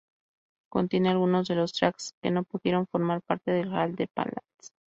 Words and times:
Contiene 0.67 1.09
algunos 1.09 1.47
de 1.47 1.53
los 1.53 1.73
tracks 1.73 2.15
que 2.23 2.31
no 2.31 2.43
pudieron 2.43 2.87
formar 2.87 3.21
parte 3.21 3.51
de 3.51 3.67
"All 3.67 3.95
the 3.95 4.07
Plans". 4.07 4.71